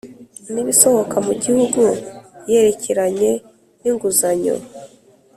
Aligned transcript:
n 0.53 0.55
Ibisohoka 0.63 1.15
mu 1.25 1.33
gihugu 1.43 1.81
yerekeranye 2.51 3.31
n 3.81 3.83
inguzanyo 3.89 4.55